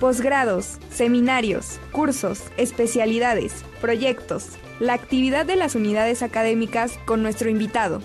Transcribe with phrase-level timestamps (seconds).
[0.00, 8.00] posgrados, seminarios, cursos, especialidades, proyectos, la actividad de las unidades académicas con nuestro invitado.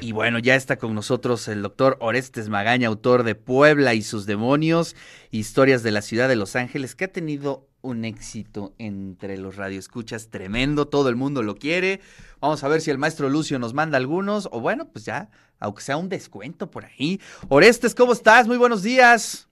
[0.00, 4.26] Y bueno, ya está con nosotros el doctor Orestes Magaña, autor de Puebla y sus
[4.26, 4.94] demonios,
[5.32, 10.28] historias de la ciudad de Los Ángeles, que ha tenido un éxito entre los radioescuchas
[10.28, 12.00] tremendo, todo el mundo lo quiere.
[12.40, 15.82] Vamos a ver si el maestro Lucio nos manda algunos, o bueno, pues ya, aunque
[15.82, 17.20] sea un descuento por ahí.
[17.48, 18.46] Orestes, ¿cómo estás?
[18.46, 19.48] Muy buenos días.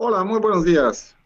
[0.00, 1.16] Hola, muy buenos días.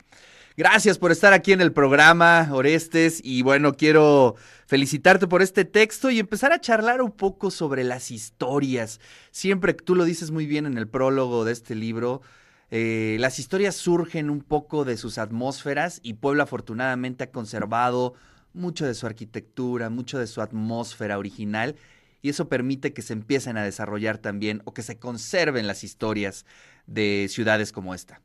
[0.57, 4.35] Gracias por estar aquí en el programa, Orestes, y bueno, quiero
[4.67, 8.99] felicitarte por este texto y empezar a charlar un poco sobre las historias.
[9.31, 12.23] Siempre tú lo dices muy bien en el prólogo de este libro,
[12.71, 18.15] eh, las historias surgen un poco de sus atmósferas y Puebla afortunadamente ha conservado
[18.55, 21.77] mucho de su arquitectura, mucho de su atmósfera original
[22.23, 26.47] y eso permite que se empiecen a desarrollar también o que se conserven las historias
[26.87, 28.23] de ciudades como esta.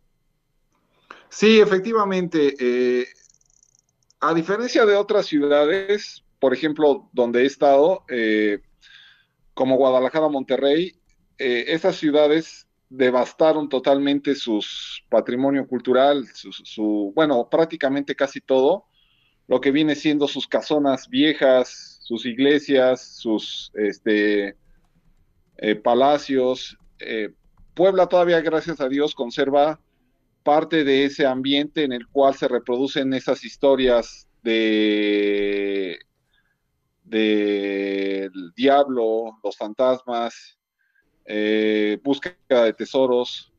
[1.29, 2.55] Sí, efectivamente.
[2.59, 3.07] Eh,
[4.19, 8.59] a diferencia de otras ciudades, por ejemplo, donde he estado, eh,
[9.53, 10.95] como Guadalajara, Monterrey,
[11.37, 14.63] eh, esas ciudades devastaron totalmente su
[15.09, 18.85] patrimonio cultural, su, bueno, prácticamente casi todo,
[19.47, 24.55] lo que viene siendo sus casonas viejas, sus iglesias, sus este,
[25.83, 26.77] palacios.
[27.73, 29.79] Puebla todavía, gracias a Dios, conserva
[30.47, 35.99] parte de ese ambiente en el cual se reproducen esas historias de
[37.03, 40.57] del diablo, los fantasmas,
[41.25, 43.51] eh, búsqueda de tesoros,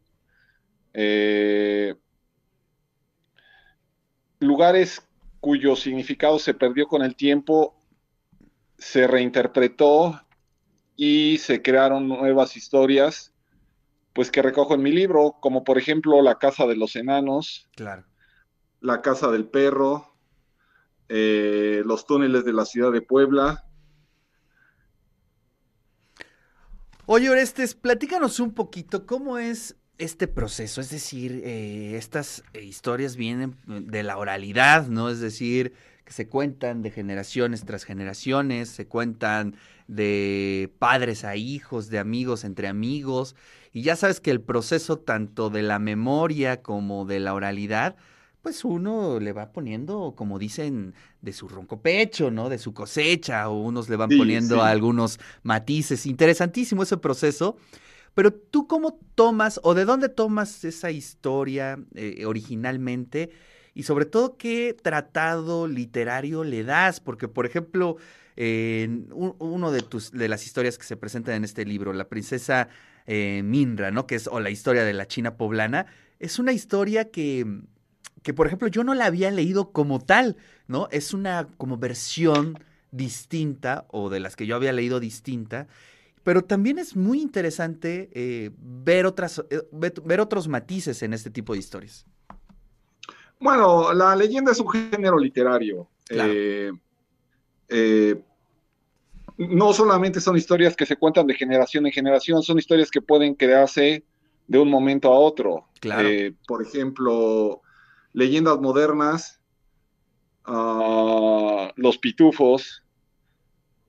[0.94, 1.94] eh,
[4.39, 5.06] lugares
[5.41, 7.77] cuyo significado se perdió con el tiempo,
[8.78, 10.22] se reinterpretó
[10.97, 13.34] y se crearon nuevas historias,
[14.19, 18.05] pues que recojo en mi libro, como por ejemplo La Casa de los Enanos, claro.
[18.80, 20.12] La Casa del Perro,
[21.08, 23.64] eh, Los Túneles de la Ciudad de Puebla,
[27.06, 33.56] Oye, Orestes, platícanos un poquito cómo es este proceso, es decir, eh, estas historias vienen
[33.66, 35.10] de la oralidad, ¿no?
[35.10, 35.75] Es decir,
[36.08, 39.56] que se cuentan de generaciones tras generaciones, se cuentan
[39.88, 43.36] de padres a hijos, de amigos entre amigos,
[43.74, 47.97] y ya sabes que el proceso tanto de la memoria como de la oralidad,
[48.41, 52.48] pues uno le va poniendo, como dicen, de su ronco pecho, ¿no?
[52.48, 56.06] De su cosecha, o unos le van poniendo algunos matices.
[56.06, 57.58] Interesantísimo ese proceso.
[58.14, 63.28] Pero tú cómo tomas o de dónde tomas esa historia eh, originalmente
[63.78, 67.97] y sobre todo qué tratado literario le das, porque por ejemplo,
[68.34, 72.71] en uno de tus de las historias que se presentan en este libro, la princesa
[73.06, 74.09] eh, Minra, ¿no?
[74.09, 75.87] Que es o la historia de la China poblana,
[76.19, 77.47] es una historia que
[78.25, 80.89] que por ejemplo yo no la había leído como tal, ¿no?
[80.91, 82.59] Es una como versión
[82.91, 85.69] distinta o de las que yo había leído distinta,
[86.25, 91.53] pero también es muy interesante eh, ver, otras, eh, ver otros matices en este tipo
[91.53, 92.06] de historias.
[93.41, 95.88] Bueno, la leyenda es un género literario.
[96.10, 96.72] Eh,
[99.37, 103.34] no solamente son historias que se cuentan de generación en generación, son historias que pueden
[103.34, 104.04] crearse
[104.47, 105.66] de un momento a otro.
[105.81, 106.09] Claro.
[106.48, 107.62] por ejemplo,
[108.12, 109.41] leyendas modernas,
[110.44, 112.82] ah, los pitufos,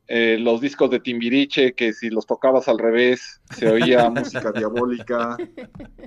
[0.08, 5.38] eh, los discos de Timbiriche, que si los tocabas al revés se oía música diabólica,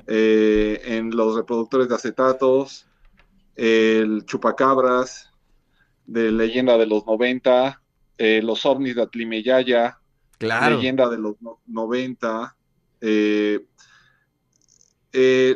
[0.07, 2.89] eh, en los reproductores de acetatos,
[3.57, 5.31] el chupacabras,
[6.07, 7.83] de leyenda de los 90,
[8.19, 9.99] eh, los ovnis de Atlimeyaya,
[10.41, 11.37] leyenda de los
[11.67, 12.57] 90,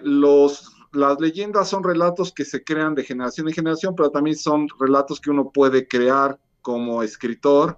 [0.03, 4.67] los las leyendas son relatos que se crean de generación en generación, pero también son
[4.81, 7.77] relatos que uno puede crear como escritor.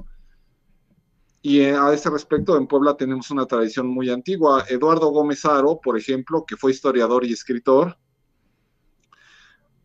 [1.42, 4.64] Y eh, a ese respecto, en Puebla tenemos una tradición muy antigua.
[4.68, 7.98] Eduardo Gómez Aro, por ejemplo, que fue historiador y escritor,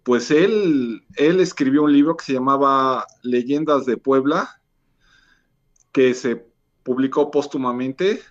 [0.03, 4.61] pues él, él escribió un libro que se llamaba Leyendas de Puebla,
[5.91, 6.45] que se
[6.83, 8.21] publicó póstumamente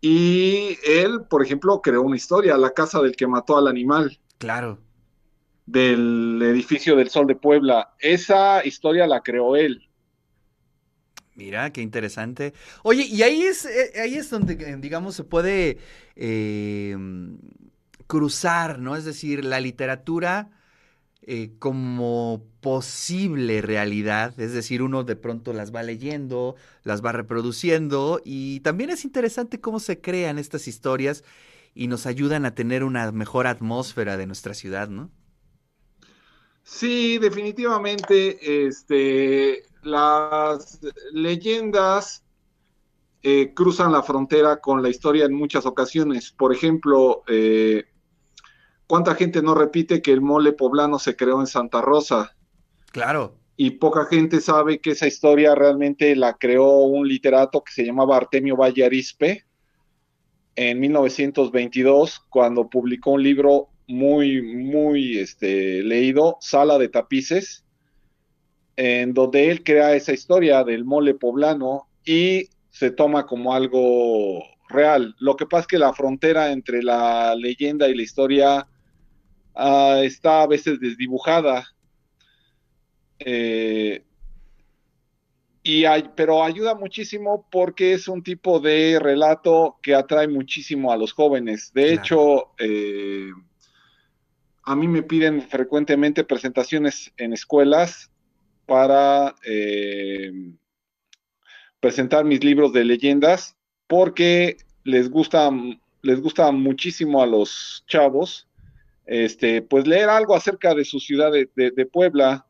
[0.00, 4.20] y él, por ejemplo, creó una historia, La casa del que mató al animal.
[4.36, 4.78] Claro.
[5.64, 7.94] Del edificio del Sol de Puebla.
[7.98, 9.88] Esa historia la creó él.
[11.34, 12.52] Mira, qué interesante.
[12.82, 15.78] Oye, y ahí es, eh, ahí es donde, eh, digamos, se puede
[16.16, 16.94] eh,
[18.06, 18.96] cruzar, ¿no?
[18.96, 20.50] Es decir, la literatura
[21.26, 28.20] eh, como posible realidad, es decir, uno de pronto las va leyendo, las va reproduciendo
[28.24, 31.24] y también es interesante cómo se crean estas historias
[31.74, 35.10] y nos ayudan a tener una mejor atmósfera de nuestra ciudad, ¿no?
[36.62, 40.80] Sí, definitivamente, este, las
[41.12, 42.22] leyendas
[43.22, 46.32] eh, cruzan la frontera con la historia en muchas ocasiones.
[46.32, 47.84] Por ejemplo, eh,
[48.86, 52.34] ¿cuánta gente no repite que el mole poblano se creó en Santa Rosa?
[52.92, 53.36] Claro.
[53.56, 58.16] Y poca gente sabe que esa historia realmente la creó un literato que se llamaba
[58.16, 59.44] Artemio Valle Arispe
[60.56, 67.64] en 1922, cuando publicó un libro muy, muy este, leído, Sala de Tapices,
[68.76, 75.14] en donde él crea esa historia del mole poblano y se toma como algo real.
[75.18, 78.66] Lo que pasa es que la frontera entre la leyenda y la historia
[79.54, 81.66] uh, está a veces desdibujada.
[83.18, 84.04] Eh,
[85.62, 90.96] y hay, pero ayuda muchísimo porque es un tipo de relato que atrae muchísimo a
[90.96, 91.72] los jóvenes.
[91.72, 92.00] De claro.
[92.00, 93.30] hecho, eh,
[94.62, 98.10] a mí me piden frecuentemente presentaciones en escuelas
[98.66, 100.32] para eh,
[101.80, 105.50] presentar mis libros de leyendas porque les gusta,
[106.02, 108.48] les gusta muchísimo a los chavos
[109.06, 112.46] este, pues leer algo acerca de su ciudad de, de, Puebla,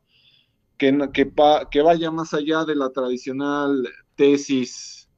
[0.77, 1.31] que, que,
[1.71, 5.09] que, vaya más allá de la tradicional tesis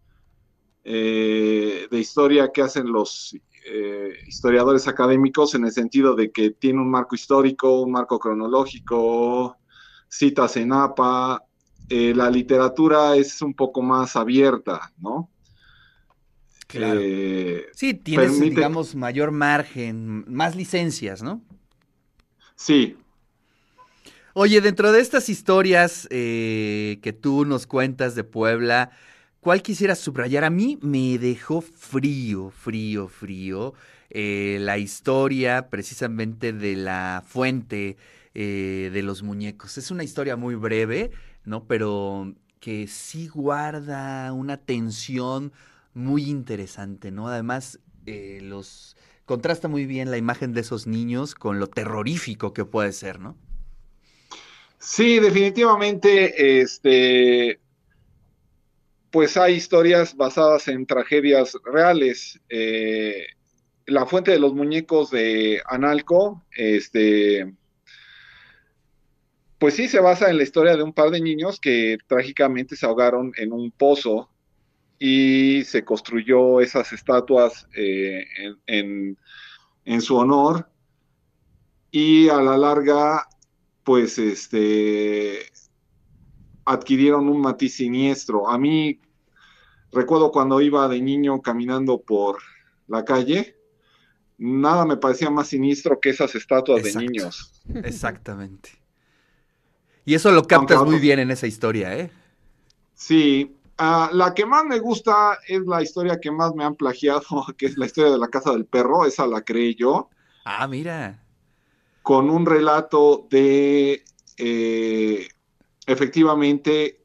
[0.83, 3.35] eh, de historia que hacen los
[3.69, 9.57] eh, historiadores académicos en el sentido de que tiene un marco histórico, un marco cronológico,
[10.07, 11.43] citas en APA,
[11.89, 15.29] eh, la literatura es un poco más abierta, ¿no?
[16.67, 16.99] Claro.
[17.01, 18.55] Eh, sí, tienes, permite...
[18.55, 21.41] digamos, mayor margen, más licencias, ¿no?
[22.55, 22.97] Sí.
[24.33, 28.91] Oye, dentro de estas historias eh, que tú nos cuentas de Puebla,
[29.47, 30.43] ¿Cuál quisieras subrayar?
[30.43, 33.73] A mí me dejó frío, frío, frío
[34.09, 37.95] eh, la historia precisamente de la fuente
[38.33, 39.77] eh, de los muñecos.
[39.77, 41.11] Es una historia muy breve,
[41.45, 41.63] ¿no?
[41.63, 45.53] Pero que sí guarda una tensión
[45.97, 47.27] muy interesante, ¿no?
[47.27, 48.95] Además, eh, los
[49.25, 53.37] contrasta muy bien la imagen de esos niños con lo terrorífico que puede ser, ¿no?
[54.79, 57.59] Sí, definitivamente, este,
[59.11, 62.39] pues hay historias basadas en tragedias reales.
[62.47, 63.25] Eh,
[63.87, 67.53] la fuente de los muñecos de Analco, este,
[69.57, 72.85] pues sí se basa en la historia de un par de niños que trágicamente se
[72.85, 74.29] ahogaron en un pozo
[74.99, 79.17] y se construyó esas estatuas eh, en, en,
[79.85, 80.67] en, su honor
[81.91, 83.27] y a la larga,
[83.83, 85.39] pues este
[86.65, 88.49] adquirieron un matiz siniestro.
[88.49, 88.99] A mí
[89.91, 92.39] recuerdo cuando iba de niño caminando por
[92.87, 93.55] la calle,
[94.37, 96.99] nada me parecía más siniestro que esas estatuas Exacto.
[96.99, 97.61] de niños.
[97.83, 98.69] Exactamente.
[100.05, 102.09] Y eso lo captas Aunque, muy bien en esa historia, ¿eh?
[102.93, 103.56] Sí.
[103.79, 107.21] Uh, la que más me gusta es la historia que más me han plagiado,
[107.57, 110.09] que es la historia de la casa del perro, esa la creé yo.
[110.45, 111.23] Ah, mira.
[112.01, 114.03] Con un relato de
[114.37, 115.27] eh,
[115.85, 117.01] efectivamente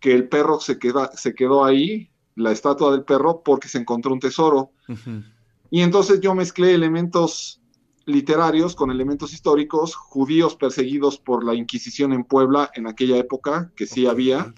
[0.00, 4.12] que el perro se, queda, se quedó ahí, la estatua del perro, porque se encontró
[4.12, 4.72] un tesoro.
[4.88, 5.24] Uh -huh.
[5.70, 7.60] Y entonces yo mezclé elementos
[8.06, 13.86] literarios con elementos históricos, judíos perseguidos por la Inquisición en Puebla en aquella época, que
[13.86, 14.10] sí okay.
[14.10, 14.54] había,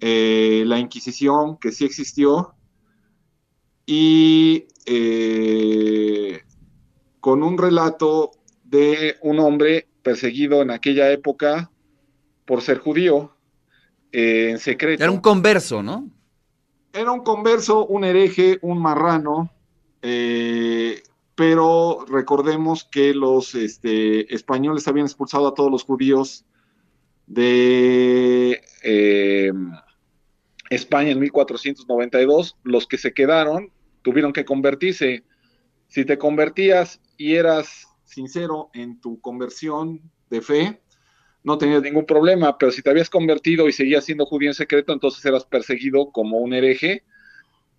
[0.00, 2.54] eh, la Inquisición, que sí existió,
[3.86, 6.42] y eh,
[7.20, 8.32] con un relato
[8.62, 11.70] de un hombre perseguido en aquella época
[12.44, 13.34] por ser judío,
[14.12, 15.02] eh, en secreto.
[15.02, 16.08] Era un converso, ¿no?
[16.92, 19.50] Era un converso, un hereje, un marrano,
[20.02, 21.02] eh,
[21.34, 26.44] pero recordemos que los este, españoles habían expulsado a todos los judíos
[27.26, 29.52] de eh,
[30.70, 32.56] España en 1492.
[32.62, 35.24] Los que se quedaron tuvieron que convertirse.
[35.88, 40.00] Si te convertías y eras sincero en tu conversión
[40.30, 40.80] de fe,
[41.42, 44.92] no tenías ningún problema, pero si te habías convertido y seguías siendo judío en secreto,
[44.92, 47.04] entonces eras perseguido como un hereje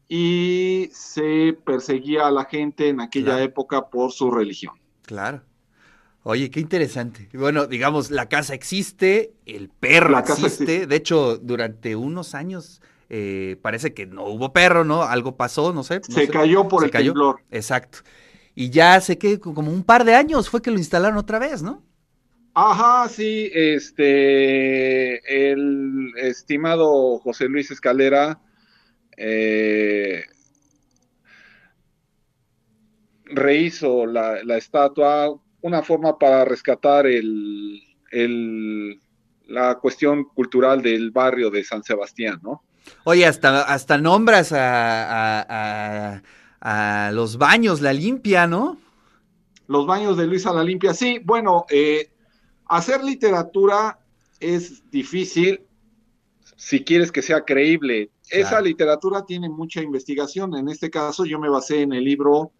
[0.07, 3.43] y se perseguía a la gente en aquella claro.
[3.43, 4.75] época por su religión.
[5.01, 5.41] Claro.
[6.27, 7.29] Oye, qué interesante.
[7.33, 10.47] Bueno, digamos, la casa existe, el perro la existe.
[10.47, 10.87] existe.
[10.87, 15.03] De hecho, durante unos años eh, parece que no hubo perro, ¿no?
[15.03, 16.01] Algo pasó, no sé.
[16.09, 16.31] No se sé.
[16.31, 17.13] cayó por se el cayó.
[17.13, 17.41] temblor.
[17.51, 17.99] Exacto.
[18.55, 21.61] Y ya sé que como un par de años fue que lo instalaron otra vez,
[21.61, 21.83] ¿no?
[22.55, 28.39] Ajá, sí, este, el estimado José Luis Escalera,
[29.17, 30.23] eh,
[33.25, 37.81] rehizo la, estatua, una forma para rescatar el,
[39.47, 42.61] la cuestión cultural del barrio de San Sebastián, ¿no?
[43.03, 46.21] Oye, hasta, hasta nombras a,
[47.11, 48.77] los baños, la limpia, ¿no?
[49.67, 52.11] Los baños de Luisa la limpia, sí, bueno, eh,
[52.67, 53.97] hacer literatura
[54.39, 55.63] es difícil
[56.55, 58.11] si quieres que sea creíble.
[58.29, 60.55] Esa literatura tiene mucha investigación.
[60.55, 62.51] En este caso, yo me basé en el libro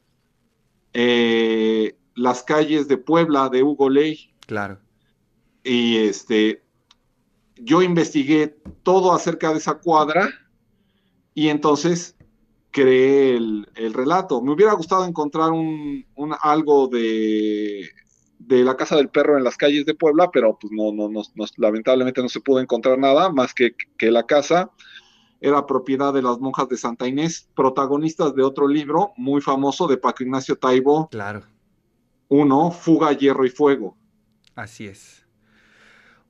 [0.94, 4.34] eh, Las calles de Puebla de Hugo Ley.
[4.48, 4.80] Claro.
[5.64, 6.64] Y este,
[7.58, 10.30] yo investigué todo acerca de esa cuadra
[11.34, 12.16] y entonces
[12.72, 14.42] creé el, relato.
[14.42, 16.06] Me hubiera gustado encontrar un,
[16.42, 17.90] algo de,
[18.40, 21.22] de, la casa del perro en las calles de Puebla, pero pues no, no, no,
[21.58, 24.72] lamentablemente no se pudo encontrar nada más que, que la casa
[25.40, 29.98] era propiedad de las monjas de Santa Inés, protagonistas de otro libro muy famoso de
[29.98, 31.08] Paco Ignacio Taibo.
[31.10, 31.44] Claro.
[32.30, 33.98] Uno, Fuga, Hierro y Fuego.
[34.56, 35.26] Así es.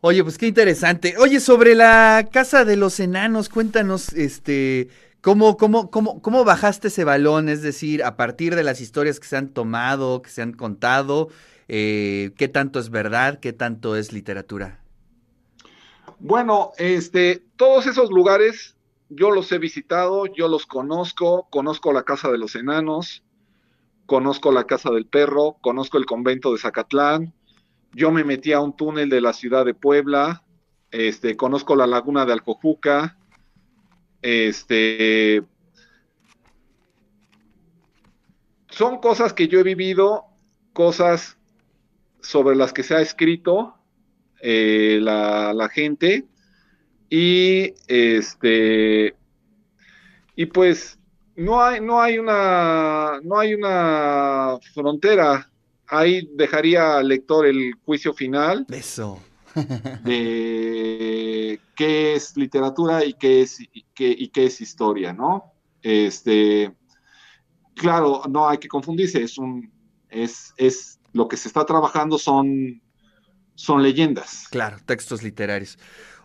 [0.01, 1.15] Oye, pues qué interesante.
[1.17, 4.89] Oye, sobre la casa de los enanos, cuéntanos, este,
[5.21, 7.49] ¿cómo, cómo, cómo, cómo bajaste ese balón?
[7.49, 11.29] Es decir, a partir de las historias que se han tomado, que se han contado,
[11.67, 14.79] eh, ¿qué tanto es verdad, qué tanto es literatura?
[16.19, 18.75] Bueno, este, todos esos lugares
[19.09, 23.23] yo los he visitado, yo los conozco, conozco la casa de los enanos,
[24.05, 27.33] conozco la casa del perro, conozco el convento de Zacatlán,
[27.93, 30.43] yo me metí a un túnel de la ciudad de Puebla,
[30.91, 33.17] este, conozco la laguna de Alcojuca,
[34.21, 35.43] este,
[38.69, 40.25] son cosas que yo he vivido,
[40.73, 41.37] cosas
[42.21, 43.75] sobre las que se ha escrito
[44.41, 46.25] eh, la, la, gente
[47.09, 49.15] y este
[50.35, 50.99] y pues
[51.37, 55.49] no hay no hay una no hay una frontera
[55.87, 58.65] ahí dejaría al lector el juicio final.
[58.69, 59.21] Eso.
[60.03, 65.53] de qué es literatura y qué es, y qué, es historia, ¿no?
[65.81, 66.75] Este,
[67.75, 69.71] claro, no hay que confundirse, es un,
[70.09, 72.81] es, es lo que se está trabajando son,
[73.53, 74.47] son leyendas.
[74.49, 75.77] Claro, textos literarios.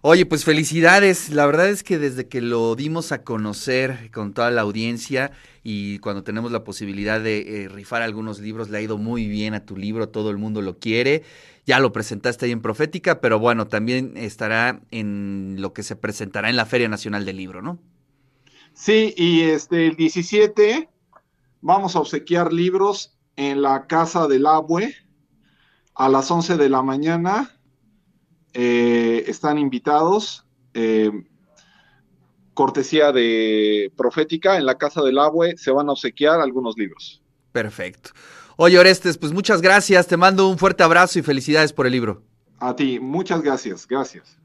[0.03, 1.29] Oye, pues felicidades.
[1.29, 5.31] La verdad es que desde que lo dimos a conocer con toda la audiencia
[5.63, 9.53] y cuando tenemos la posibilidad de eh, rifar algunos libros, le ha ido muy bien
[9.53, 11.23] a tu libro, todo el mundo lo quiere.
[11.67, 16.49] Ya lo presentaste ahí en Profética, pero bueno, también estará en lo que se presentará
[16.49, 17.79] en la Feria Nacional del Libro, ¿no?
[18.73, 20.89] Sí, y este el 17
[21.61, 24.95] vamos a obsequiar libros en la Casa del Abue
[25.95, 27.60] a las 11 de la mañana
[28.55, 30.45] eh, están invitados.
[30.75, 31.11] Eh,
[32.55, 37.23] cortesía de Profética, en la Casa del Abue se van a obsequiar algunos libros.
[37.53, 38.11] Perfecto.
[38.57, 42.23] Oye, Orestes, pues muchas gracias, te mando un fuerte abrazo y felicidades por el libro.
[42.59, 44.37] A ti, muchas gracias, gracias.